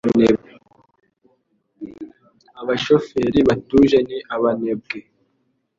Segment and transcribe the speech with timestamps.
[2.61, 4.99] abashoferi batuje ni abanebwe